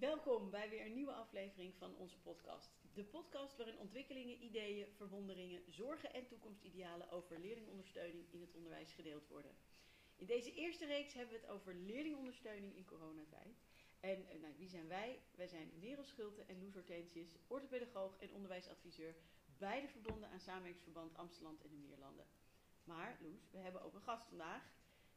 [0.00, 2.70] Welkom bij weer een nieuwe aflevering van onze podcast.
[2.94, 9.28] De podcast waarin ontwikkelingen, ideeën, verwonderingen, zorgen en toekomstidealen over leerlingondersteuning in het onderwijs gedeeld
[9.28, 9.50] worden.
[10.16, 13.62] In deze eerste reeks hebben we het over leerlingondersteuning in coronatijd.
[14.00, 15.22] En eh, nou, wie zijn wij?
[15.34, 19.14] Wij zijn Merel Schulte en Loes Hortensius, orthopedagoog en onderwijsadviseur,
[19.58, 22.26] beide verbonden aan Samenwerkingsverband Amsterdam en de Meerlanden.
[22.84, 24.62] Maar Loes, we hebben ook een gast vandaag.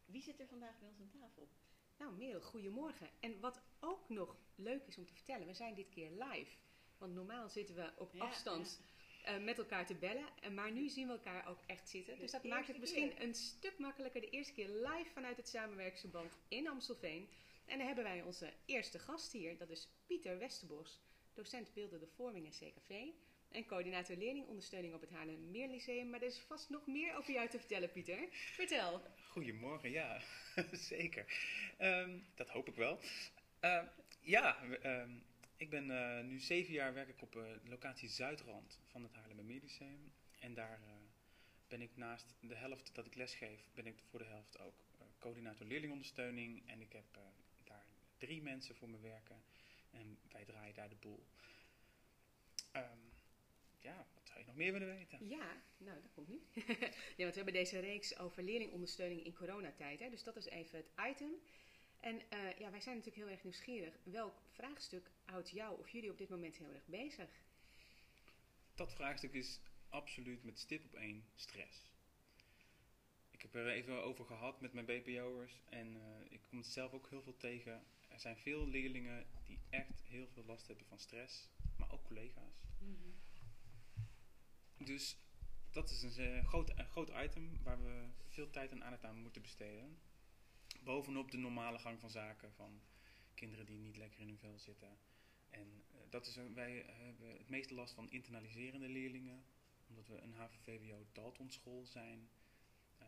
[0.06, 1.50] Wie zit er vandaag bij ons aan tafel?
[1.98, 3.10] Nou, Merel, goedemorgen.
[3.20, 6.56] En wat ook nog leuk is om te vertellen, we zijn dit keer live.
[6.98, 8.82] Want normaal zitten we op Ja, afstand
[9.24, 10.26] eh, met elkaar te bellen.
[10.42, 12.16] En maar nu zien we elkaar ook echt zitten.
[12.16, 13.22] De Dus dat maakt het misschien keer.
[13.22, 14.22] een stuk makkelijker.
[14.22, 17.30] De eerste keer live vanuit het Samenwerkingsverband in Amstelveen.
[17.66, 19.58] En dan hebben wij onze eerste gast hier.
[19.58, 21.02] Dat is Pieter Westerbos,
[21.34, 23.06] docent beeldende vorming en CKV.
[23.54, 26.10] En coördinator leerlingondersteuning op het Haarlem Meerlyceum.
[26.10, 28.28] Maar er is vast nog meer over jou te vertellen, Pieter.
[28.32, 29.02] Vertel.
[29.28, 30.22] Goedemorgen, ja,
[30.72, 31.26] zeker.
[31.78, 33.00] Ehm, dat hoop ik wel.
[33.60, 33.86] Ehm,
[34.22, 35.12] ja, ehm,
[35.56, 39.14] ik ben eh, nu zeven jaar werk ik op eh, de locatie Zuidrand van het
[39.14, 40.12] Haarlemmer Lyceum.
[40.40, 40.94] En daar eh,
[41.68, 45.06] ben ik naast de helft dat ik lesgeef, ben ik voor de helft ook eh,
[45.20, 46.70] coördinator leerlingondersteuning.
[46.70, 47.22] En ik heb eh,
[47.64, 47.86] daar
[48.18, 49.44] drie mensen voor me werken
[49.92, 51.26] en wij draaien daar de boel.
[52.72, 52.98] Ehm,
[53.80, 55.28] ja, wat zou je nog meer willen weten?
[55.28, 56.42] Ja, nou, dat komt nu.
[57.18, 60.00] ja, want we hebben deze reeks over leerlingondersteuning in coronatijd.
[60.00, 60.10] Hè?
[60.10, 61.32] Dus dat is even het item.
[62.00, 63.98] En eh, ja, wij zijn natuurlijk heel erg nieuwsgierig.
[64.04, 67.30] Welk vraagstuk houdt jou of jullie op dit moment heel erg bezig?
[68.76, 71.92] Dat vraagstuk is absoluut met stip op één stress.
[73.32, 76.94] Ik heb er even over gehad met mijn BPO'ers en eh, ik kom het zelf
[76.94, 77.84] ook heel veel tegen.
[78.10, 82.64] Er zijn veel leerlingen die echt heel veel last hebben van stress, maar ook collega's.
[84.86, 85.18] Dus
[85.72, 89.22] dat is een, eh, groot, een groot item waar we veel tijd en aandacht aan
[89.22, 90.00] moeten besteden.
[90.84, 92.82] Bovenop de normale gang van zaken van
[93.34, 94.98] kinderen die niet lekker in hun vel zitten.
[95.50, 99.44] En eh, dat is een, wij hebben het meeste last van internaliserende leerlingen.
[99.88, 102.30] Omdat we een HVVWO Dalton school zijn,
[102.98, 103.08] eh,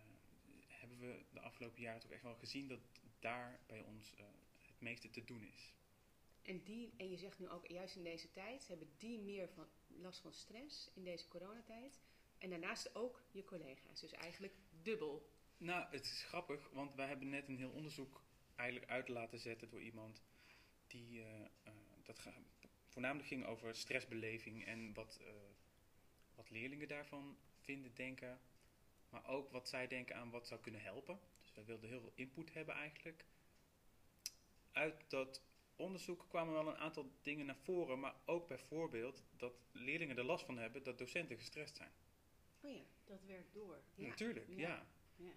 [0.68, 2.80] hebben we de afgelopen jaren toch echt wel gezien dat
[3.19, 4.14] daar bij ons
[4.62, 5.74] het meeste te doen is.
[6.41, 9.68] En, die, en je zegt nu ook, juist in deze tijd, hebben die meer van,
[10.02, 12.00] last van stress in deze coronatijd.
[12.38, 14.00] En daarnaast ook je collega's.
[14.00, 15.30] Dus eigenlijk dubbel.
[15.58, 18.22] Nou, het is grappig, want wij hebben net een heel onderzoek
[18.56, 20.22] eigenlijk uit laten zetten door iemand
[20.88, 21.74] die eh, eh,
[22.04, 22.20] dat
[22.88, 25.34] voornamelijk ging over stressbeleving en wat, eh,
[26.36, 28.40] wat leerlingen daarvan vinden, denken.
[29.10, 31.20] Maar ook wat zij denken aan wat zou kunnen helpen.
[31.42, 33.26] Dus wij wilden heel veel input hebben eigenlijk.
[34.72, 35.42] Uit dat
[35.75, 40.46] onderzoek kwamen wel een aantal dingen naar voren, maar ook bijvoorbeeld dat leerlingen er last
[40.46, 41.91] van hebben dat docenten gestrest zijn.
[42.62, 42.84] Oh ja.
[43.06, 43.81] Dat werkt door.
[43.96, 44.08] Ja.
[44.08, 44.56] Natuurlijk, Ja.
[44.56, 44.85] ja.
[45.16, 45.31] Ja.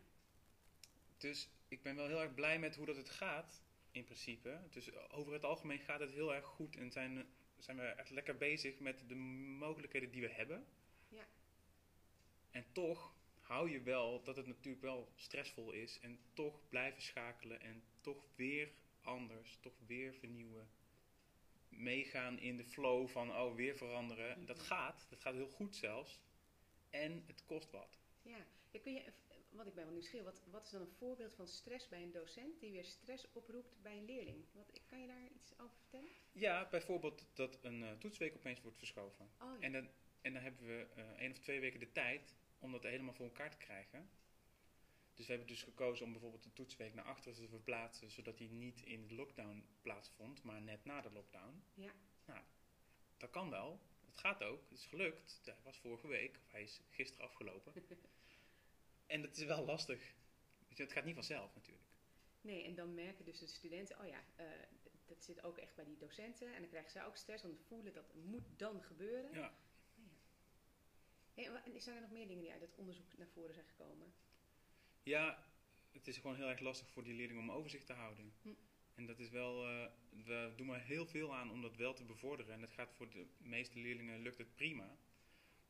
[1.16, 4.60] Dus ik ben wel heel erg blij met hoe dat het gaat, in principe.
[4.70, 7.26] Dus over het algemeen gaat het heel erg goed en zijn,
[7.58, 10.66] zijn we echt lekker bezig met de mogelijkheden die we hebben.
[11.08, 11.26] Ja.
[12.50, 17.60] En toch hou je wel dat het natuurlijk wel stressvol is en toch blijven schakelen
[17.60, 18.70] en toch weer
[19.08, 20.68] anders, toch weer vernieuwen.
[21.68, 24.46] Meegaan in de flow van, oh, weer veranderen.
[24.46, 24.66] Dat Mhm.
[24.66, 26.20] gaat, dat gaat heel goed zelfs.
[26.90, 27.98] En het kost wat.
[28.22, 28.46] Ja.
[28.70, 29.12] Ja, kun je,
[29.50, 32.12] wat ik ben wel nieuwsgierig, wat, wat is dan een voorbeeld van stress bij een
[32.12, 34.44] docent die weer stress oproept bij een leerling?
[34.52, 36.08] Wat, kan je daar iets over vertellen?
[36.32, 39.30] Ja, bijvoorbeeld dat een eh, toetsweek opeens wordt verschoven.
[39.40, 39.66] Oh ja.
[39.66, 39.88] En dan,
[40.20, 43.26] en dan hebben we eh één of twee weken de tijd om dat helemaal voor
[43.26, 44.10] elkaar te krijgen.
[45.18, 48.50] Dus we hebben dus gekozen om bijvoorbeeld de toetsweek naar achteren te verplaatsen, zodat die
[48.50, 51.62] niet in de lockdown plaatsvond, maar net na de lockdown.
[51.74, 51.92] Ja.
[52.24, 52.40] Nou,
[53.16, 53.80] dat kan wel.
[54.06, 54.62] Het gaat ook.
[54.68, 55.40] Het is gelukt.
[55.44, 57.72] Hij was vorige week, of hij is gisteren afgelopen.
[59.06, 60.14] en dat is wel lastig.
[60.68, 61.86] Het gaat niet vanzelf natuurlijk.
[62.40, 64.46] Nee, en dan merken dus de studenten, oh ja, eh,
[65.04, 66.54] dat zit ook echt bij die docenten.
[66.54, 69.32] En dan krijgen zij ook stress, want ze voelen dat moet dan gebeuren.
[69.32, 69.38] Ja.
[69.38, 70.12] Oh ja.
[71.34, 74.12] Hey, en zijn er nog meer dingen die uit het onderzoek naar voren zijn gekomen?
[75.08, 75.44] Ja,
[75.92, 78.32] het is gewoon heel erg lastig voor die leerlingen om overzicht te houden.
[78.42, 78.48] Hm.
[78.94, 79.86] En dat is wel, eh,
[80.24, 82.54] we doen er heel veel aan om dat wel te bevorderen.
[82.54, 84.96] En dat gaat voor de meeste leerlingen lukt het prima.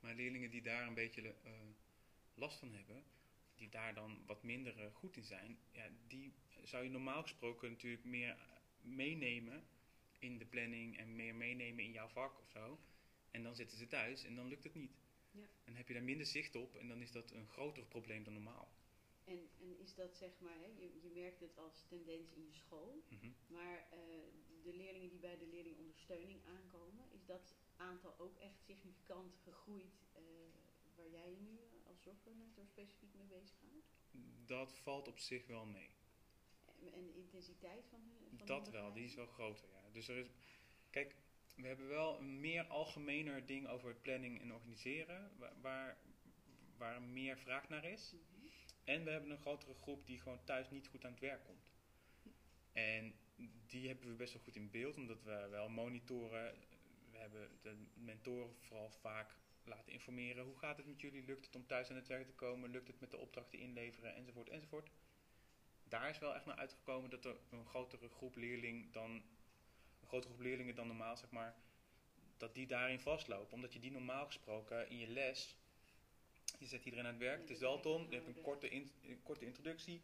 [0.00, 1.52] Maar leerlingen die daar een beetje eh,
[2.35, 3.05] last van hebben,
[3.55, 6.32] die daar dan wat minder eh, goed in zijn, ja, die
[6.62, 8.37] zou je normaal gesproken natuurlijk meer
[8.81, 9.67] meenemen
[10.19, 12.79] in de planning en meer meenemen in jouw vak of zo.
[13.31, 15.00] En dan zitten ze thuis en dan lukt het niet.
[15.31, 15.46] Ja.
[15.64, 18.32] En heb je daar minder zicht op en dan is dat een groter probleem dan
[18.32, 18.69] normaal.
[19.28, 22.52] En, en is dat zeg maar, hè, je, je merkt het als tendens in je
[22.52, 23.30] school, Mhm.
[23.46, 23.98] maar eh,
[24.62, 30.22] de leerlingen die bij de leerlingondersteuning aankomen, is dat aantal ook echt significant gegroeid eh,
[30.96, 33.86] waar jij je nu eh, als zorgcoördinator specifiek mee bezighoudt?
[34.46, 35.90] Dat valt op zich wel mee.
[36.92, 39.69] En de intensiteit van hun van Dat hun wel, die is wel groter.
[39.69, 39.90] Ja.
[39.92, 40.31] Dus er is,
[40.90, 41.16] kijk,
[41.56, 45.98] we hebben wel een meer algemener ding over planning en organiseren, wa- waar,
[46.76, 48.12] waar meer vraag naar is.
[48.12, 48.38] Mhm.
[48.88, 51.73] En we hebben een grotere groep die gewoon thuis niet goed aan het werk komt.
[52.73, 53.14] En
[53.67, 56.55] die hebben we best wel goed in beeld, omdat we wel monitoren.
[57.11, 60.44] We hebben de mentoren vooral vaak laten informeren.
[60.44, 61.25] Hoe gaat het met jullie?
[61.25, 62.70] Lukt het om thuis aan het werk te komen?
[62.70, 64.14] Lukt het met de opdrachten inleveren?
[64.14, 64.91] Enzovoort, enzovoort.
[65.84, 69.11] Daar is wel echt naar uitgekomen dat er een grotere groep leerling dan
[70.00, 71.56] een grotere groep leerlingen dan normaal, zeg maar,
[72.37, 73.55] dat die daarin vastlopen.
[73.55, 75.56] Omdat je die normaal gesproken in je les,
[76.58, 78.90] je zet iedereen aan het werk, Ja, het is Dalton, je hebt een korte, in-
[79.02, 80.02] een korte introductie,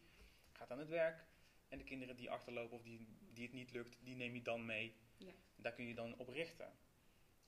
[0.53, 1.25] gaat aan het werk.
[1.69, 4.67] En de kinderen die achterlopen of die, die het niet lukt, die neem je dan
[4.67, 4.95] mee.
[5.17, 5.33] Ja.
[5.56, 6.73] Daar kun je dan op richten.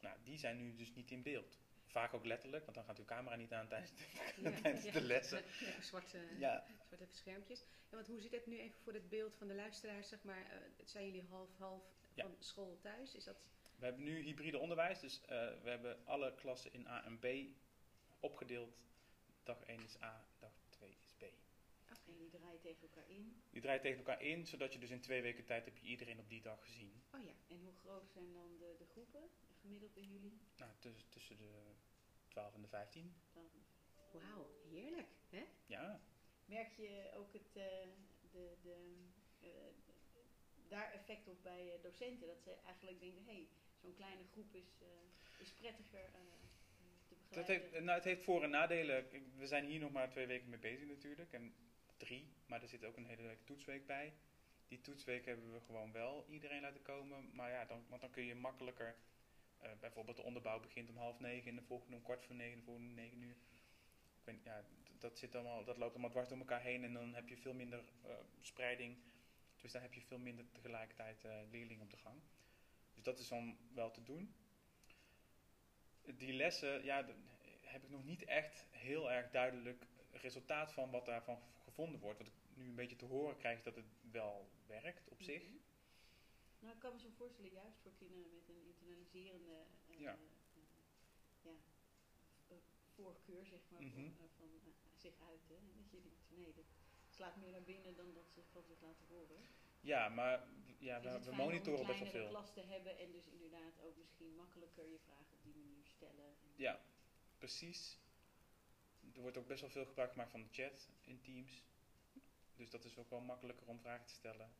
[0.00, 1.58] Nou, die zijn nu dus niet in beeld.
[1.86, 4.04] Vaak ook letterlijk, want dan gaat uw camera niet aan tijdens de,
[4.42, 4.92] Ja, tijdens ja.
[4.92, 5.42] de lessen.
[5.66, 7.60] Ja, zwarte, Ja, zwarte schermpjes.
[7.60, 10.42] En want hoe zit het nu even voor het beeld van de luisteraars, zeg maar?
[10.50, 11.82] eh, zijn jullie half-half
[12.14, 12.22] Ja.
[12.24, 13.14] van school thuis?
[13.14, 13.36] Is dat...
[13.78, 15.28] We hebben nu hybride onderwijs, dus eh,
[15.62, 17.26] we hebben alle klassen in A en B
[18.20, 18.82] opgedeeld.
[19.46, 21.22] Dag 1 is A, dag 2 is B.
[22.06, 23.42] En die draaien tegen elkaar in.
[23.50, 26.18] Die draait tegen elkaar in, zodat je dus in twee weken tijd heb je iedereen
[26.18, 27.02] op die dag gezien.
[27.14, 27.32] Oh ja.
[27.48, 30.40] En hoe groot zijn dan de, de groepen, gemiddeld bij jullie?
[30.56, 31.50] Nou, tussen, tussen de
[32.28, 33.14] 12 en de 15.
[33.32, 33.50] Dan
[34.10, 35.08] Wauw, heerlijk.
[35.28, 35.44] Hè?
[35.66, 36.00] Ja,
[36.44, 37.88] merk je ook het, eh,
[38.30, 38.96] de, de,
[39.40, 39.48] eh,
[40.68, 42.26] daar effect op bij eh, docenten.
[42.26, 43.48] Dat ze eigenlijk denken, hé, hey,
[43.80, 44.82] zo'n kleine groep is,
[45.38, 46.10] is prettiger
[47.28, 47.70] dat begeleiden.
[47.70, 49.06] heeft, nou, het heeft voor- en nadelen.
[49.36, 51.32] We zijn hier nog maar twee weken mee bezig natuurlijk.
[51.32, 51.54] En
[51.96, 54.12] drie, maar er zit ook een hele week toetsweek bij.
[54.68, 57.30] Die toetsweek hebben we gewoon wel iedereen laten komen.
[57.34, 58.96] Maar ja, dan, want dan kun je makkelijker...
[59.58, 62.58] eh, bijvoorbeeld de onderbouw begint om half negen en de volgende om kwart voor negen,
[62.58, 63.36] de volgende om negen uur.
[64.18, 64.64] Ik weet, ja,
[64.98, 67.54] dat, zit allemaal, dat loopt allemaal dwars door elkaar heen en dan heb je veel
[67.54, 68.96] minder eh, spreiding.
[69.60, 72.20] Dus dan heb je veel minder tegelijkertijd eh, leerlingen op de gang.
[72.94, 74.34] Dus dat is dan wel te doen.
[76.16, 77.06] Die lessen, ja,
[77.60, 82.18] heb ik nog niet echt heel erg duidelijk resultaat van wat daarvan gevonden wordt.
[82.18, 85.42] Wat ik nu een beetje te horen krijg is dat het wel werkt op zich.
[85.42, 85.56] Mhm.
[86.58, 89.54] Nou, ik kan me zo voorstellen, juist voor kinderen met een internaliserende
[89.88, 90.12] eh, Ja.
[90.12, 90.18] eh,
[91.42, 91.54] ja,
[92.48, 92.56] eh,
[92.94, 94.10] voorkeur, zeg maar, Mhm.
[94.16, 94.48] van, van
[94.94, 95.56] zich uiten.
[95.56, 96.64] En dat je denkt, nee, dat
[97.10, 99.42] slaat meer naar binnen dan dat ze van zich laten horen.
[99.80, 100.42] Ja, maar
[100.78, 102.28] ja, Is we, monitoren om best een wel kleinere veel.
[102.28, 105.85] klas te hebben en dus inderdaad ook misschien makkelijker je vragen op die manier
[106.56, 106.80] Ja,
[107.38, 107.98] precies.
[109.14, 111.64] Er wordt ook best wel veel gebruik gemaakt van de chat in Teams.
[112.56, 114.50] Dus dat is ook wel makkelijker om vragen te stellen.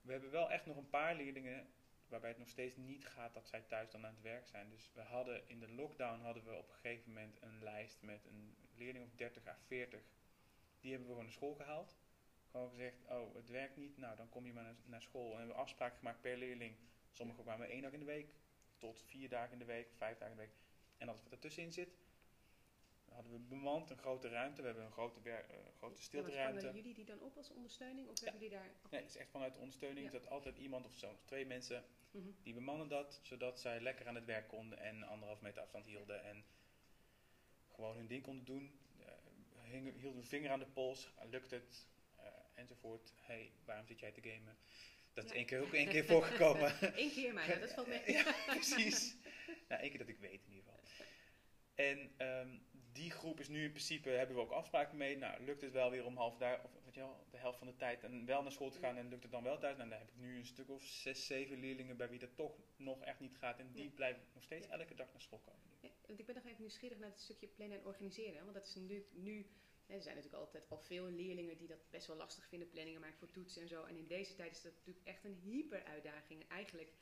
[0.00, 1.66] We hebben wel echt nog een paar leerlingen
[2.08, 4.70] waarbij het nog steeds niet gaat dat zij thuis dan aan het werk zijn.
[4.70, 8.26] Dus we hadden in de lockdown hadden we op een gegeven moment een lijst met
[8.26, 10.00] een leerling of 30 à 40.
[10.80, 11.96] Die hebben we gewoon naar school gehaald.
[12.50, 15.24] Gewoon gezegd, oh het werkt niet, nou dan kom je maar naar, naar school.
[15.24, 16.76] En we hebben afspraken gemaakt per leerling.
[17.10, 18.34] Sommigen kwamen één dag in de week,
[18.82, 20.54] tot vier dagen in de week, vijf dagen in de week.
[20.98, 21.98] En alles wat ertussenin zit,
[23.08, 24.60] hadden we bemand, een grote ruimte.
[24.60, 26.60] We hebben een grote, eh, grote Ja, stilteruimte.
[26.60, 28.08] vangen jullie die dan op als ondersteuning?
[28.08, 28.24] Of Ja.
[28.24, 28.70] hebben jullie daar...
[28.90, 30.06] Nee, het is echt vanuit de ondersteuning.
[30.06, 30.12] Ja.
[30.12, 32.30] Er zat altijd iemand of zo, twee mensen, Mhm.
[32.42, 36.22] die bemannen dat, zodat zij lekker aan het werk konden en anderhalf meter afstand hielden
[36.24, 36.44] en
[37.74, 38.78] gewoon hun ding konden doen.
[39.62, 41.86] Hingen- hielden een vinger aan de pols, lukt het,
[42.16, 42.24] eh,
[42.54, 43.12] enzovoort.
[43.16, 44.56] hey, waarom zit jij te gamen?
[45.14, 45.36] Dat is Ja.
[45.36, 46.72] één keer ook één keer voorgekomen.
[47.02, 48.02] Eén keer maar, nou, dat valt mee.
[48.12, 49.16] Ja, precies.
[49.68, 50.80] Nou, één keer dat ik weet in ieder geval.
[51.74, 55.16] En ehm, die groep is nu in principe, hebben we ook afspraken mee.
[55.16, 57.66] Nou, lukt het wel weer om half daar, of weet je wel, de helft van
[57.66, 59.76] de tijd en wel naar school te gaan en lukt het dan wel thuis?
[59.76, 62.58] Nou, dan heb ik nu een stuk of zes, zeven leerlingen bij wie dat toch
[62.76, 63.58] nog echt niet gaat.
[63.58, 63.90] En die Ja.
[63.94, 64.72] blijven nog steeds Ja.
[64.72, 65.60] elke dag naar school komen.
[65.80, 68.40] Ja, want ik ben nog even nieuwsgierig naar het stukje plannen en organiseren.
[68.42, 69.46] Want dat is nu, nu
[69.92, 73.18] er zijn natuurlijk altijd al veel leerlingen die dat best wel lastig vinden, planningen maken
[73.18, 73.84] voor toetsen en zo.
[73.84, 76.40] En in deze tijd is dat natuurlijk echt een hyper uitdaging.
[76.42, 76.92] En eigenlijk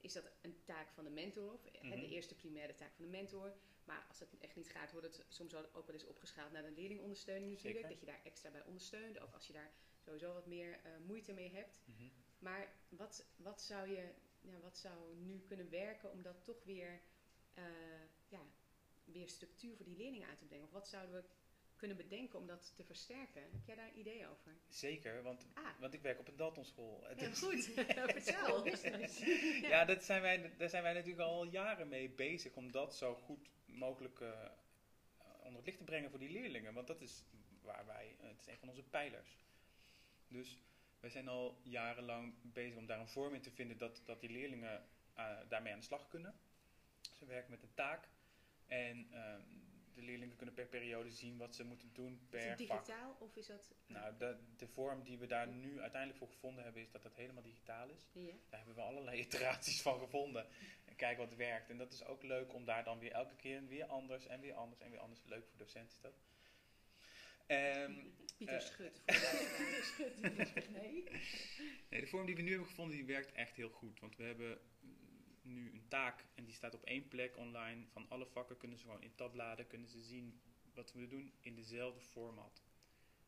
[0.00, 2.00] is dat een taak van de mentor, of, hè, Mhm.
[2.00, 3.52] de eerste primaire taak van de mentor.
[3.84, 6.70] Maar als het echt niet gaat, wordt het soms ook wel eens opgeschaald naar de
[6.70, 7.74] leerlingondersteuning natuurlijk.
[7.86, 7.90] Zeker.
[7.90, 11.32] Dat je daar extra bij ondersteunt, ook als je daar sowieso wat meer eh, moeite
[11.32, 11.80] mee hebt.
[11.84, 12.08] Mhm.
[12.38, 17.00] Maar wat, wat, zou je, ja, wat zou nu kunnen werken om dat toch weer,
[17.54, 17.64] eh,
[18.28, 18.40] ja,
[19.04, 20.66] weer structuur voor die leerlingen aan te brengen?
[20.66, 21.28] Of wat zouden we
[21.78, 23.42] kunnen bedenken om dat te versterken?
[23.42, 24.52] Heb jij daar ideeën over?
[24.68, 27.04] Zeker, want, Ah, want ik werk op een Daltonschool.
[27.04, 27.64] Het ja, is- goed.
[27.64, 28.66] Vertel.
[29.74, 33.14] Ja, dat zijn wij, daar zijn wij natuurlijk al jaren mee bezig om dat zo
[33.14, 34.50] goed mogelijk eh,
[35.38, 36.74] onder het licht te brengen voor die leerlingen.
[36.74, 37.24] Want dat is
[37.62, 39.28] waar wij, het is een van onze pijlers.
[40.28, 40.58] Dus
[41.00, 44.30] wij zijn al jarenlang bezig om daar een vorm in te vinden dat, dat die
[44.30, 46.34] leerlingen eh, daarmee aan de slag kunnen.
[47.18, 48.08] Ze werken met een taak
[48.66, 49.42] en ehm,
[49.98, 52.86] de leerlingen kunnen per periode zien wat ze moeten doen Is per het vak.
[52.86, 53.74] digitaal of is dat...
[53.86, 57.14] Nou, de, de vorm die we daar nu uiteindelijk voor gevonden hebben, is dat dat
[57.14, 58.08] helemaal digitaal is.
[58.12, 58.32] Ja.
[58.48, 60.46] Daar hebben we allerlei iteraties van gevonden.
[60.84, 61.70] En kijken wat werkt.
[61.70, 64.54] En dat is ook leuk om daar dan weer elke keer weer anders en weer
[64.54, 65.24] anders en weer anders.
[65.24, 66.20] Leuk voor docenten is dat.
[67.46, 67.92] Ehm,
[68.36, 69.14] Pieter Eh, Schut voor
[70.80, 71.04] nee.
[71.90, 74.00] nee, de vorm die we nu hebben gevonden, die werkt echt heel goed.
[74.00, 74.58] Want we hebben
[75.48, 77.86] nu een taak en die staat op één plek online.
[77.86, 80.40] Van alle vakken kunnen ze gewoon in tabbladen kunnen ze zien
[80.74, 82.62] wat we doen in dezelfde format.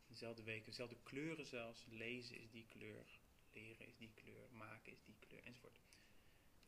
[0.06, 1.86] Dezelfde weken, dezelfde kleuren zelfs.
[1.88, 3.20] Lezen is die kleur,
[3.52, 5.80] leren is die kleur, maken is die kleur enzovoort.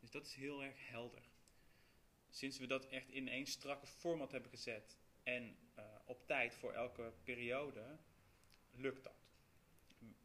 [0.01, 1.23] Dus dat is heel erg helder.
[2.31, 6.73] Sinds we dat echt in één strakke format hebben gezet en eh, op tijd voor
[6.73, 7.99] elke periode,
[8.71, 9.22] lukt dat.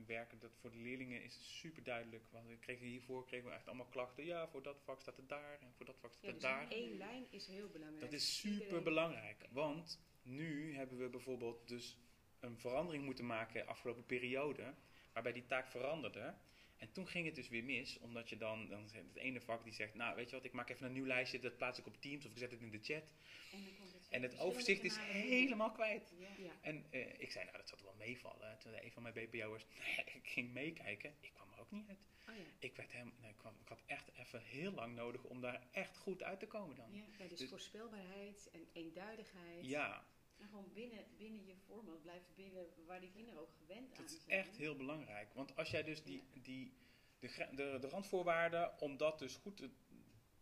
[0.05, 2.23] Werken dat voor de leerlingen is super duidelijk.
[2.31, 4.25] Want we kregen hiervoor kregen we echt allemaal klachten.
[4.25, 6.49] Ja, voor dat vak staat het daar en voor dat vak staat Ja, het dus
[6.49, 6.67] daar.
[6.69, 8.01] één lijn is heel belangrijk.
[8.01, 9.45] Dat is super belangrijk.
[9.51, 11.97] Want nu hebben we bijvoorbeeld dus
[12.39, 14.73] een verandering moeten maken afgelopen periode.
[15.13, 16.33] Waarbij die taak veranderde.
[16.77, 17.99] En toen ging het dus weer mis.
[17.99, 20.69] Omdat je dan, dan het ene vak die zegt, nou weet je wat, ik maak
[20.69, 21.39] even een nieuw lijstje.
[21.39, 23.03] Dat plaats ik op Teams of ik zet het in de chat.
[23.51, 26.13] En, dan komt het En het overzicht is helemaal kwijt.
[26.17, 26.27] Ja.
[26.37, 26.51] Ja.
[26.61, 28.57] En eh, ik zei, nou dat zal wel meevallen.
[28.59, 31.15] Toen een van mijn BPO'ers, nee, ik ging meekijken.
[31.19, 31.99] Ik kwam er ook niet uit.
[32.29, 32.43] Oh ja.
[32.59, 35.67] Ik, werd hem, nee, ik, kwam, ik had echt even heel lang nodig om daar
[35.71, 36.93] echt goed uit te komen dan.
[36.93, 37.03] Ja.
[37.17, 39.65] Ja, dus, Dus- voorspelbaarheid en eenduidigheid.
[39.65, 40.05] Ja,
[40.37, 44.11] En gewoon binnen, binnen je format blijft binnen waar die kinderen ook gewend aan dat
[44.11, 44.39] is zijn.
[44.39, 45.33] echt heel belangrijk.
[45.33, 46.73] Want als jij dus die, die,
[47.19, 49.69] de, de, de randvoorwaarden, om dat dus goed te,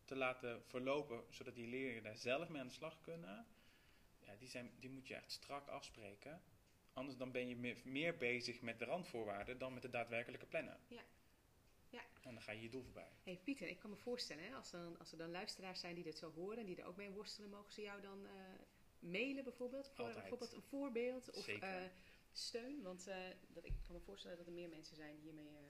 [0.06, 3.48] te laten verlopen, zodat die leerlingen daar zelf mee aan de slag kunnen,
[4.20, 6.42] ja, die, zijn, die moet je echt strak afspreken.
[6.94, 10.80] Anders dan ben je meer, meer bezig met de randvoorwaarden dan met de daadwerkelijke plannen.
[10.88, 11.04] Ja.
[11.90, 12.02] Ja.
[12.22, 13.12] En dan ga je je doel voorbij.
[13.24, 16.04] Hey Pieter, ik kan me voorstellen, hè, als, dan, als er dan luisteraars zijn die
[16.04, 18.32] dit zo horen en die er ook mee worstelen, mogen ze jou dan eh,
[19.00, 19.88] mailen bijvoorbeeld?
[19.88, 20.20] Voor Altijd.
[20.20, 21.84] bijvoorbeeld een voorbeeld of eh,
[22.32, 22.82] steun?
[22.82, 25.64] Want eh, dat, ik kan me voorstellen dat er meer mensen zijn die hiermee eh,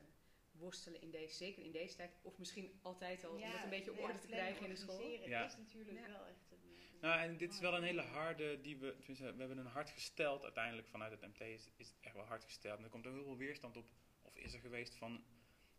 [0.51, 2.11] worstelen in deze, zeker in deze tijd.
[2.21, 4.75] Of misschien altijd al, om het een beetje op ja, orde te krijgen in de
[4.75, 5.01] school.
[5.01, 5.45] Ja.
[5.45, 6.07] is natuurlijk Ja.
[6.07, 6.57] wel echt een...
[6.57, 9.65] een Nou, en dit is wel een hele harde, die we, tenminste, we hebben een
[9.65, 12.77] hard gesteld uiteindelijk vanuit het MT, is, is het echt wel hard gesteld.
[12.77, 13.89] En er komt ook heel veel weerstand op,
[14.21, 15.23] of is er geweest van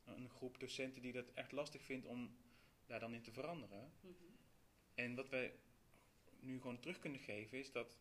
[0.04, 2.36] een groep docenten die dat echt lastig vindt om
[2.86, 3.92] daar dan in te veranderen.
[4.00, 4.12] Mhm.
[4.94, 5.58] En wat wij
[6.40, 7.98] nu gewoon terug kunnen geven is dat,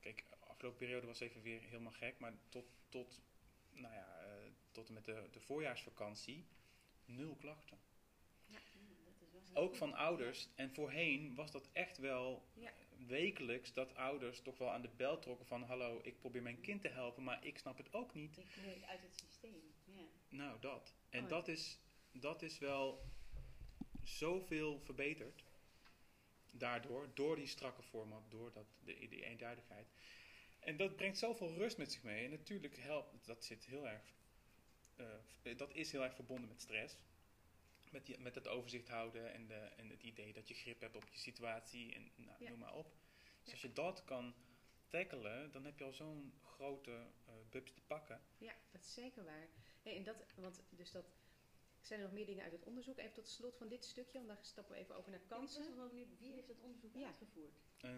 [0.00, 3.20] kijk, afgelopen periode was even weer helemaal gek, maar tot, tot,
[3.72, 6.46] nou ja, eh, tot en met de, de voorjaarsvakantie,
[7.04, 7.78] nul klachten.
[8.46, 8.58] Ja,
[9.32, 9.78] dat is wel Ook goed.
[9.78, 10.48] van ouders.
[10.54, 12.72] En voorheen was dat echt wel Ja.
[13.06, 16.80] wekelijks dat ouders toch wel aan de bel trokken van hallo, ik probeer mijn kind
[16.80, 18.36] te helpen, maar ik snap het ook niet.
[18.38, 19.74] Ik uit het systeem.
[19.84, 20.02] Ja.
[20.28, 20.94] Nou, dat.
[21.10, 21.78] En Oh, dat, is,
[22.12, 23.04] dat is wel
[24.02, 25.44] zoveel verbeterd.
[26.50, 29.86] Daardoor, door die strakke format, door dat, de, die eenduidigheid.
[30.60, 32.24] En dat brengt zoveel rust met zich mee.
[32.24, 34.14] En natuurlijk helpt, dat zit heel erg,
[34.96, 36.96] eh, dat is heel erg verbonden met stress.
[37.90, 41.08] Met, met het overzicht houden en, de, en het idee dat je grip hebt op
[41.08, 42.48] je situatie en nou, Ja.
[42.48, 42.84] noem maar op.
[42.92, 43.52] Dus Ja.
[43.52, 44.34] als je dat kan
[44.88, 48.20] tackelen, dan heb je al zo'n grote eh bubs te pakken.
[48.38, 49.48] Ja, dat is zeker waar.
[49.82, 51.04] Hey, en dat, want dus dat,
[51.86, 52.98] zijn er nog meer dingen uit het onderzoek?
[52.98, 55.64] Even tot slot van dit stukje, want dan stappen we even over naar Ik kansen.
[55.64, 57.06] nog wel benieuwd, wie heeft dat onderzoek Ja.
[57.06, 57.58] uitgevoerd?
[57.80, 57.90] Eh,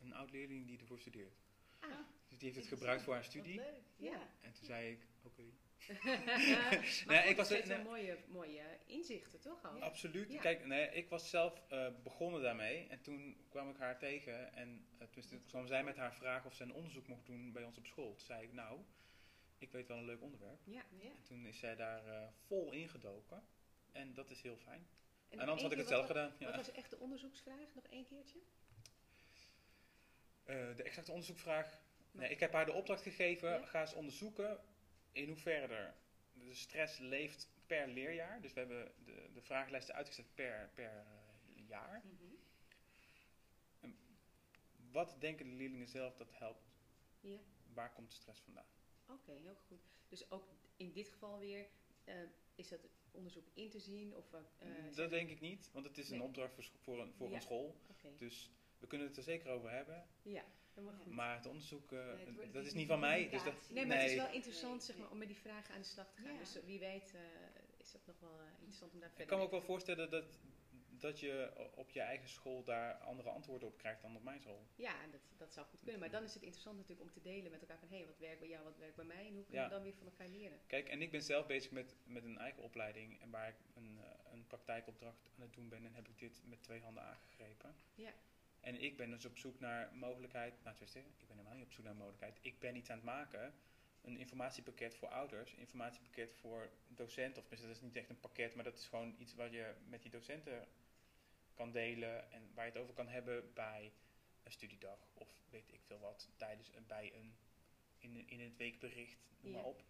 [0.00, 1.34] een oud leerling die ervoor studeert.
[1.80, 1.90] Ah,
[2.28, 3.56] Dus die heeft het gebruikt voor haar studie.
[3.56, 3.82] Wat leuk.
[4.10, 4.28] Ja.
[4.40, 5.42] En toen zei ik, oké.
[7.06, 7.82] maar Nee, ik was- nee.
[7.82, 9.80] mooie, mooie inzichten, toch al?
[9.82, 10.32] Absoluut.
[10.32, 10.40] Ja.
[10.40, 12.86] Kijk, nee, ik was zelf eh, begonnen daarmee.
[12.88, 14.52] En toen kwam ik haar tegen.
[14.54, 17.64] En uh, toen kwam zij met haar vraag of ze een onderzoek mocht doen bij
[17.64, 18.14] ons op school.
[18.14, 18.80] Toen zei ik, nou,
[19.64, 20.60] ik weet wel een leuk onderwerp.
[20.64, 20.84] Ja.
[20.98, 21.10] Ja.
[21.10, 23.42] En toen is zij daar eh, vol ingedoken.
[23.92, 24.86] En dat is heel fijn.
[25.28, 26.30] En, anders had ik het zelf wat, gedaan.
[26.30, 26.56] Wat Ja.
[26.56, 27.74] was echt de onderzoeksvraag?
[27.74, 28.38] Nog één keertje?
[30.44, 31.78] Eh, de exacte onderzoekvraag.
[32.10, 33.50] Nee, ik heb haar de opdracht gegeven.
[33.50, 33.64] Ja.
[33.66, 34.60] Ga eens onderzoeken
[35.12, 35.94] in hoeverre er
[36.32, 38.40] de stress leeft per leerjaar.
[38.40, 42.02] Dus we hebben de, de vragenlijsten uitgezet per, per eh, jaar.
[42.04, 42.34] Mhm.
[44.90, 46.72] Wat denken de leerlingen zelf dat helpt?
[47.20, 47.38] Ja.
[47.72, 48.66] Waar komt de stress vandaan?
[49.08, 49.80] Oké, heel goed.
[50.08, 51.66] Dus ook in dit geval weer,
[52.04, 52.14] eh,
[52.54, 52.80] is dat
[53.10, 54.16] onderzoek in te zien?
[54.16, 57.00] Of, eh, zijn dat er- denk ik niet, want het is een opdracht voor, voor,
[57.00, 57.34] een, voor Ja.
[57.34, 57.76] een school.
[58.16, 60.06] Dus we kunnen het er zeker over hebben.
[60.22, 60.44] ja,
[60.74, 61.12] helemaal goed.
[61.12, 63.28] Maar het onderzoek, eh, Nee, het wordt- dat is niet van mij.
[63.30, 63.54] Dus dat.
[63.70, 66.12] Nee, maar het is wel interessant zeg maar, om met die vragen aan de slag
[66.14, 66.32] te gaan.
[66.32, 66.38] Ja.
[66.38, 67.20] Dus eh, wie weet eh,
[67.76, 70.10] is dat nog wel eh, interessant om daar Ik verder kan me ook wel voorstellen
[70.10, 70.38] dat,
[71.04, 74.66] dat je op je eigen school daar andere antwoorden op krijgt dan op mijn school.
[74.74, 76.00] Ja, dat, dat zou goed kunnen.
[76.00, 77.88] Maar dan is het interessant natuurlijk om te delen met elkaar van...
[77.88, 79.26] hé, hey, wat werkt bij jou, wat werkt bij mij...
[79.26, 79.68] en hoe kunnen Ja.
[79.68, 80.60] we dan weer van elkaar leren?
[80.66, 83.98] Kijk, en ik ben zelf bezig met, met een eigen opleiding en waar ik een,
[84.02, 87.74] eh, een praktijkopdracht aan het doen ben en heb ik dit met twee handen aangegrepen.
[87.94, 88.12] Ja.
[88.60, 91.72] En ik ben dus op zoek naar mogelijkheid, nou tenminste, ik ben helemaal niet op
[91.72, 92.38] zoek naar mogelijkheid.
[92.40, 93.54] Ik ben iets aan het maken,
[94.02, 97.42] een informatiepakket voor ouders, een informatiepakket voor docenten.
[97.42, 99.74] Of tenminste, dat is niet echt een pakket, maar dat is gewoon iets wat je
[99.86, 100.68] met die docenten
[101.54, 103.92] kan delen en waar je het over kan hebben bij
[104.42, 107.36] een studiedag of weet ik veel wat, tijdens een, bij een,
[107.98, 109.58] in, in het weekbericht, noem Ja.
[109.58, 109.82] maar op.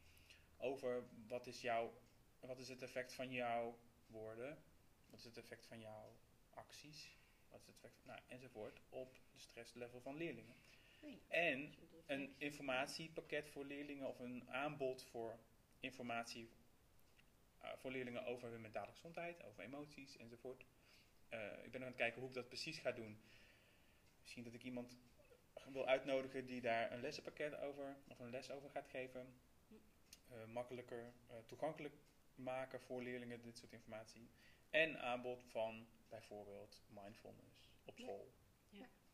[0.56, 1.92] Over wat is, jouw,
[2.40, 4.62] wat is het effect van jouw woorden,
[5.06, 6.16] wat is het effect van jouw
[6.50, 7.16] acties,
[7.48, 10.54] wat is het effect, nou, enzovoort, op de stresslevel van leerlingen.
[11.00, 11.22] Nee.
[11.28, 11.74] En
[12.06, 15.38] Een informatiepakket voor leerlingen of een aanbod voor
[15.80, 16.48] informatie
[17.60, 20.64] eh, voor leerlingen over hun mentale gezondheid, over emoties enzovoort.
[21.28, 23.18] Eh, ik ben aan het kijken hoe ik dat precies ga doen.
[24.20, 24.98] Misschien dat ik iemand
[25.72, 29.34] wil uitnodigen die daar een lessenpakket over of een les over gaat geven.
[30.28, 31.94] Eh, makkelijker eh, toegankelijk
[32.34, 34.30] maken voor leerlingen dit soort informatie.
[34.70, 38.04] En aanbod van bijvoorbeeld mindfulness op Ja.
[38.04, 38.32] school,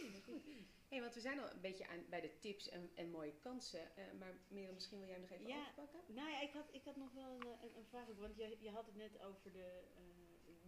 [0.88, 3.97] Hey, want we zijn al een beetje aan, bij de tips en, en mooie kansen.
[3.97, 5.61] eh, maar Merel, misschien wil jij hem nog even Ja.
[5.61, 6.14] overpakken?
[6.14, 8.09] Nou ja, ik had, ik had nog wel een, een, een vraag.
[8.09, 10.02] ook, Want je, je had het net over de, eh,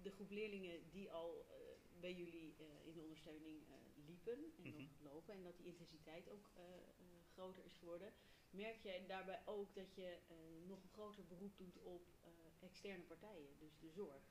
[0.03, 1.57] de groep leerlingen die al eh,
[2.01, 3.75] bij jullie eh, in de ondersteuning eh,
[4.07, 4.77] liepen en Mhm.
[4.83, 5.35] nog lopen.
[5.35, 6.81] En dat die intensiteit ook eh, eh,
[7.33, 8.13] groter is geworden.
[8.51, 10.37] Merk jij daarbij ook dat je eh,
[10.67, 12.29] nog een groter beroep doet op eh,
[12.69, 14.23] externe partijen, dus de zorg?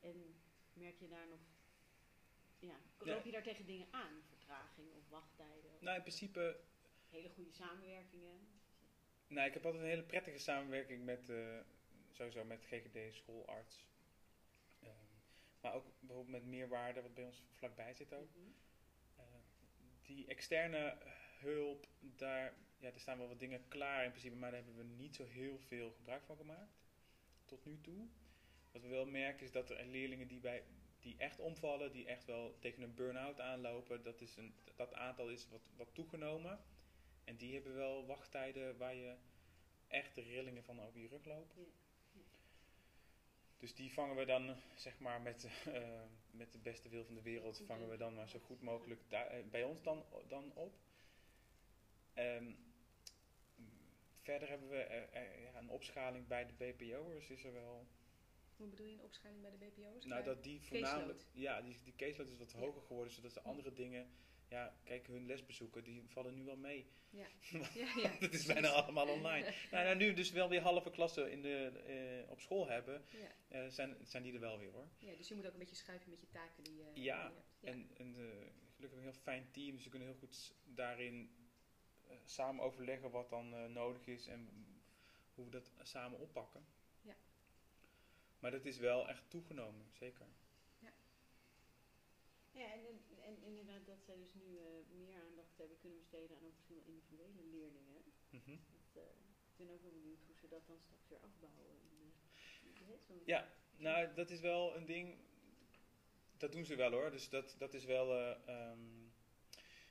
[0.00, 0.34] En
[0.72, 1.40] merk je daar nog,
[2.66, 4.22] ja, loop je daar tegen dingen aan?
[4.28, 5.74] Vertraging of wachttijden?
[5.74, 6.60] Of, Nou, in principe
[7.14, 8.48] Hele goede samenwerkingen?
[9.26, 11.58] Nou, ik heb altijd een hele prettige samenwerking met, eh,
[12.10, 13.86] sowieso met GGD, schoolarts.
[14.80, 14.90] Ehm,
[15.60, 18.28] maar ook bijvoorbeeld met meerwaarde, wat bij ons vlakbij zit ook.
[18.34, 18.46] Mhm.
[19.16, 19.24] Eh,
[20.02, 20.98] die externe
[21.38, 24.94] hulp, daar, ja, er staan wel wat dingen klaar in principe, maar daar hebben we
[24.94, 26.82] niet zo heel veel gebruik van gemaakt.
[27.44, 28.08] Tot nu toe.
[28.72, 30.64] Wat we wel merken is dat er leerlingen die, bij,
[31.04, 35.28] die echt omvallen, die echt wel tegen een burn-out aanlopen, dat, is een, dat aantal
[35.28, 36.64] is wat, wat toegenomen.
[37.24, 39.16] En die hebben wel wachttijden waar je
[39.88, 41.62] echt de rillingen van over je rug lopen.
[41.62, 41.72] Ja,
[42.12, 42.38] ja.
[43.58, 47.22] Dus die vangen we dan, zeg maar, met, eh, met de beste wil van de
[47.22, 50.78] wereld, vangen we dan maar zo goed mogelijk eh, bij ons dan, dan op.
[52.14, 52.52] Ehm,
[54.20, 57.86] verder hebben we eh, ja, een opschaling bij de BPO'ers is er wel.
[58.56, 60.04] Hoe bedoel je een opschaling bij de BPO's?
[60.04, 61.18] Nou, dat die voornamelijk.
[61.18, 61.26] caseload.
[61.32, 64.10] Ja, die, die caseload is wat hoger geworden, zodat de andere dingen.
[64.48, 66.86] Ja, kijk, hun lesbezoeken, die vallen nu wel mee.
[67.10, 67.26] Ja,
[67.74, 68.16] ja, ja.
[68.20, 69.44] dat is bijna allemaal online.
[69.70, 71.66] nou, nou, nu dus wel weer halve klassen in de,
[72.24, 73.34] eh, op school hebben, Ja.
[73.48, 74.88] eh, zijn, zijn die er wel weer hoor.
[74.98, 77.16] ja, dus je moet ook een beetje schuiven met je taken die, je- die Ja,
[77.16, 77.44] je hebt.
[77.60, 77.68] Ja.
[77.68, 81.30] En, en eh, gelukkig een heel fijn team, dus we kunnen heel goed daarin
[82.08, 84.48] eh, samen overleggen wat dan eh, nodig is en
[85.34, 86.66] hoe we dat samen oppakken.
[87.00, 87.14] Ja.
[88.38, 90.26] Maar dat is wel echt toegenomen, zeker.
[92.52, 96.36] Ja, en, en, en inderdaad dat zij dus nu eh, meer aandacht hebben kunnen besteden
[96.36, 98.02] aan ook misschien wel individuele leerlingen.
[98.30, 98.56] Mhm.
[98.92, 99.10] Dat, eh,
[99.50, 101.76] ik ben ook wel benieuwd hoe ze dat dan straks weer afbouwen.
[103.08, 105.16] Eh, Ja, nou, dat is wel een ding.
[106.36, 107.10] Dat doen ze wel hoor.
[107.10, 108.12] Dus dat, dat is wel.
[108.14, 108.78] eh, ehm,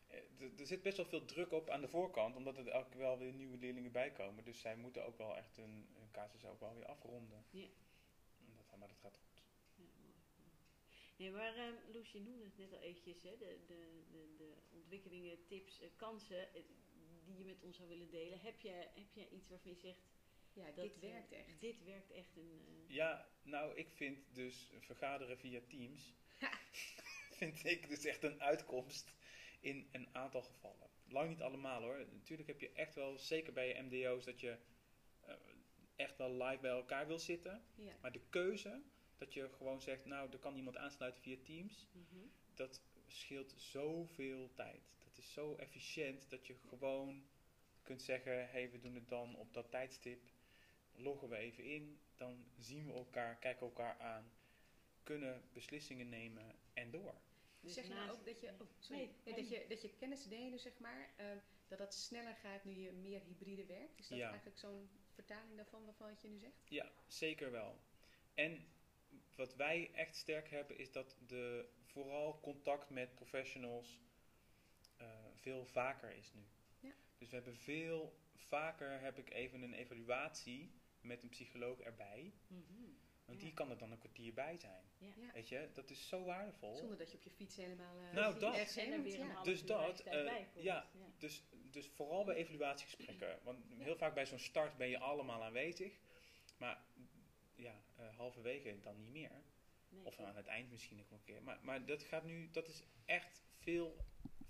[0.08, 3.00] eh, er zit best wel veel druk op aan de voorkant, omdat er elke keer
[3.00, 4.44] wel weer nieuwe leerlingen bij komen.
[4.44, 7.46] Dus zij moeten ook wel echt hun, hun casus ook wel weer afronden.
[7.50, 7.68] Ja.
[8.78, 9.44] Maar dat gaat goed.
[9.76, 10.14] Ja, mooi.
[11.18, 14.54] Nee, maar eh Loes, je noemde het net al eventjes, hè, de, de, de, de
[14.72, 16.64] ontwikkelingen, tips, eh, kansen eh,
[17.26, 18.40] die je met ons zou willen delen.
[18.40, 20.00] Heb je, heb je iets waarvan je zegt,
[20.54, 21.60] Ja, dat, dit eh, werkt echt.
[21.60, 22.62] Dit werkt echt een...
[22.68, 26.14] eh, Ja, nou, ik vind dus vergaderen via Teams.
[27.40, 29.14] vind ik dus echt een uitkomst
[29.60, 30.90] in een aantal gevallen.
[31.08, 32.06] Lang niet allemaal hoor.
[32.12, 34.58] Natuurlijk heb je echt wel, zeker bij je MDO's, dat je
[36.04, 37.62] echt wel live bij elkaar wil zitten.
[37.76, 37.92] Ja.
[38.02, 38.82] Maar de keuze,
[39.18, 42.26] dat je gewoon zegt, nou, er kan iemand aansluiten via Teams, mhm.
[42.54, 44.82] dat scheelt zoveel tijd.
[45.04, 47.24] Dat is zo efficiënt dat je gewoon
[47.82, 50.22] kunt zeggen, hé, hey, we doen het dan op dat tijdstip.
[50.96, 54.32] Loggen we even in, dan zien we elkaar, kijken elkaar aan,
[55.04, 57.16] kunnen beslissingen nemen en door.
[57.60, 59.90] Dus zeg je nou ook dat je, oh, sorry, Nee, Ja, dat, je, dat je
[59.98, 61.26] kennis delen, zeg maar, eh,
[61.68, 64.00] dat dat sneller gaat nu je meer hybride werkt?
[64.00, 64.28] Is dat Ja.
[64.28, 66.62] eigenlijk zo'n vertaling daarvan waarvan wat je nu zegt?
[66.70, 67.80] Ja, zeker wel.
[68.34, 68.68] En
[69.36, 74.00] wat wij echt sterk hebben, is dat de, vooral contact met professionals
[74.98, 76.42] eh, veel vaker is nu.
[76.80, 76.94] Ja.
[77.18, 80.72] Dus we hebben veel vaker, heb ik even een evaluatie
[81.02, 82.34] met een psycholoog erbij.
[82.48, 82.62] Mhm.
[83.26, 83.46] Want Ja.
[83.46, 84.84] die kan er dan een kwartier bij zijn.
[84.98, 85.08] Ja.
[85.18, 85.32] Ja.
[85.34, 86.76] Weet je, dat is zo waardevol.
[86.76, 88.00] Zonder dat je op je fiets helemaal...
[88.00, 89.44] eh, Nou, dat- En er weer een ja.
[89.44, 90.64] Dus dat, eh, bij komt.
[90.64, 90.88] ja.
[91.18, 93.40] Dus, dus vooral bij evaluatiegesprekken.
[93.44, 96.00] Want heel vaak bij zo'n start ben je allemaal aanwezig.
[96.58, 96.86] Maar
[97.56, 99.44] ja, eh, halverwege dan niet meer.
[99.90, 101.44] Nee, Of aan het eind misschien nog een keer.
[101.44, 103.98] Maar, maar dat gaat nu, dat is echt veel,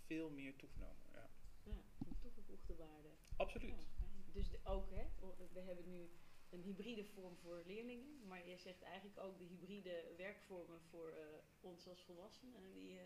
[0.05, 1.03] veel meer toegenomen.
[1.13, 1.29] Ja.
[1.63, 3.09] Ja, een toegevoegde waarde.
[3.37, 3.69] Absoluut.
[3.71, 3.85] Ja,
[4.31, 5.05] dus de- ook, hè,
[5.53, 6.09] we hebben nu
[6.49, 11.25] een hybride vorm voor leerlingen, maar je zegt eigenlijk ook de hybride werkvormen voor eh,
[11.61, 12.55] ons als volwassenen.
[12.55, 13.05] En die eh,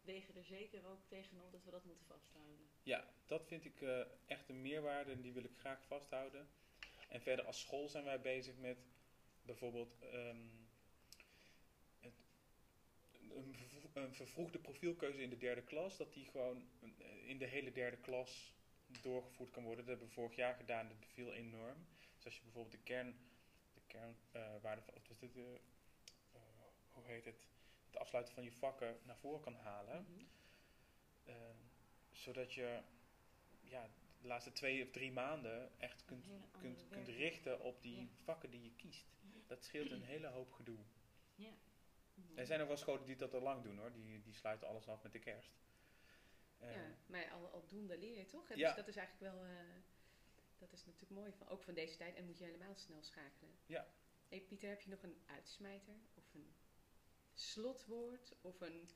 [0.00, 2.68] wegen er zeker ook tegenop dat we dat moeten vasthouden.
[2.82, 6.48] Ja, dat vind ik eh, echt een meerwaarde en die wil ik graag vasthouden.
[7.08, 8.78] En verder als school zijn wij bezig met
[9.42, 10.36] bijvoorbeeld ehm,
[12.00, 12.24] het,
[13.12, 13.56] een,
[13.92, 15.96] een vervroegde profielkeuze in de derde klas.
[15.96, 18.52] Dat die gewoon eh, in de hele derde klas
[19.02, 19.84] doorgevoerd kan worden.
[19.84, 21.86] Dat hebben we vorig jaar gedaan, dat beviel enorm.
[22.16, 23.16] Dus als je bijvoorbeeld de kern,
[23.74, 25.54] de kernwaarde van, wat was dit, eh,
[26.32, 26.40] eh,
[26.90, 27.46] hoe heet het,
[27.86, 30.06] het afsluiten van je vakken naar voren kan halen.
[30.08, 30.24] Mhm.
[31.24, 31.34] Eh,
[32.12, 32.82] zodat je
[33.68, 33.88] ja,
[34.20, 36.26] de laatste twee of drie maanden echt kunt,
[36.60, 38.06] kunt, kunt richten op die Ja.
[38.24, 39.06] vakken die je kiest.
[39.46, 40.78] Dat scheelt een hele hoop gedoe.
[41.34, 41.52] Ja.
[42.34, 43.92] Er zijn ook wel scholen die dat al lang doen hoor.
[43.92, 45.50] Die, die sluiten alles af met de kerst.
[46.58, 48.48] Eh, Ja, maar al, aldoende leer je toch?
[48.48, 48.66] Ja.
[48.66, 49.44] Dus dat is eigenlijk wel...
[49.44, 49.56] eh,
[50.58, 52.14] dat is natuurlijk mooi, van, ook van deze tijd.
[52.14, 53.54] En moet je helemaal snel schakelen.
[53.66, 53.86] Ja.
[54.28, 55.94] Hey Pieter, heb je nog een uitsmijter?
[56.14, 56.54] Of een
[57.34, 58.34] slotwoord?
[58.40, 58.88] Of een...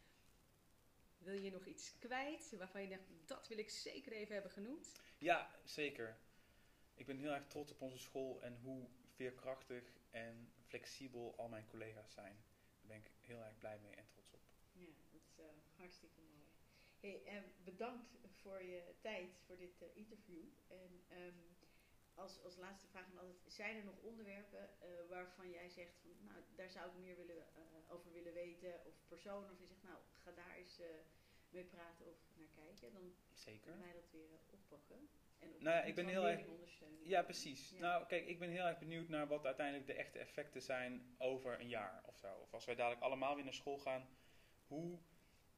[1.20, 5.00] Wil je nog iets kwijt waarvan je denkt, dat wil ik zeker even hebben genoemd?
[5.18, 6.16] ja, zeker.
[6.94, 11.66] Ik ben heel erg trots op onze school en hoe veerkrachtig en flexibel al mijn
[11.66, 12.36] collega's zijn.
[12.80, 14.40] Daar ben ik heel erg blij mee en trots op.
[14.72, 15.44] Ja, dat is eh,
[15.76, 16.44] hartstikke mooi.
[17.00, 20.44] Hey, en bedankt voor je tijd voor dit eh, interview.
[20.68, 21.38] En ehm,
[22.20, 26.38] als, als laatste vraag altijd, zijn er nog onderwerpen eh, waarvan jij zegt van, nou,
[26.54, 29.98] daar zou ik meer willen, eh, over willen weten, of personen, of je zegt, nou,
[30.22, 30.86] ga daar eens eh,
[31.50, 33.60] mee praten of naar kijken, dan Zeker.
[33.60, 35.08] kunnen wij dat weer oppakken.
[35.38, 36.44] En op Nou ja, ik ben heel erg-.
[37.02, 37.70] Ja, precies.
[37.70, 37.80] Ja.
[37.80, 41.60] Nou, kijk, ik ben heel erg benieuwd naar wat uiteindelijk de echte effecten zijn over
[41.60, 42.34] een jaar of zo.
[42.34, 44.08] Of als wij dadelijk allemaal weer naar school gaan,
[44.66, 44.98] hoe,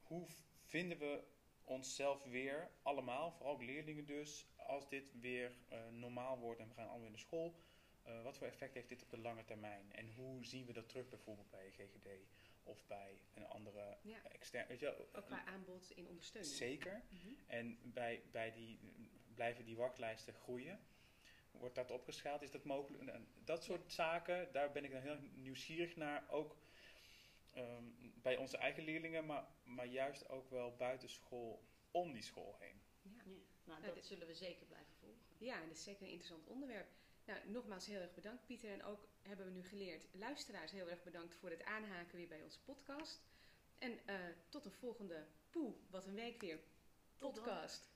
[0.03, 0.27] hoe
[0.63, 1.25] vinden we
[1.65, 6.85] onszelf weer, allemaal, vooral leerlingen dus, als dit weer eh, normaal wordt en we gaan
[6.85, 7.55] allemaal weer naar school.
[8.03, 9.93] eh, wat voor effect heeft dit op de lange termijn?
[9.93, 12.09] En hoe zien we dat terug bijvoorbeeld bij GGD
[12.63, 14.23] of bij een andere Ja.
[14.33, 14.69] externe...
[14.69, 16.55] Weet je, wel, Ook qua aanbod in ondersteuning.
[16.55, 17.03] Zeker.
[17.09, 17.33] Mhm.
[17.47, 18.79] En bij, bij die,
[19.35, 20.81] blijven die wachtlijsten groeien?
[21.51, 22.43] Wordt dat opgeschaald?
[22.43, 23.03] Is dat mogelijk?
[23.09, 26.25] En Dat soort zaken, daar ben ik dan heel nieuwsgierig naar.
[26.31, 26.57] Ook
[27.53, 27.85] ehm,
[28.23, 32.82] bij onze eigen leerlingen, maar, maar juist ook wel buitenschool om die school heen.
[33.65, 35.21] Nou, dat zullen we zeker blijven volgen.
[35.39, 36.87] Ja, en dat is zeker een interessant onderwerp.
[37.25, 38.71] Nou, nogmaals heel erg bedankt Pieter.
[38.71, 42.43] En ook hebben we nu geleerd, luisteraars heel erg bedankt voor het aanhaken weer bij
[42.43, 43.21] onze podcast.
[43.79, 44.17] En eh,
[44.49, 46.59] tot een volgende Poe, wat een week weer
[47.19, 47.91] Tot podcast.